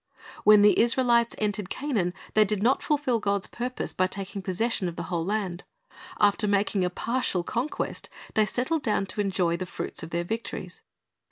[0.43, 4.95] When the Israelites entered Canaan, they did not fulfil God's purpose by taking possession of
[4.95, 5.63] the whole land.
[6.19, 10.81] After making a partial conquest, they settled down to enjoy the fruit of their victories.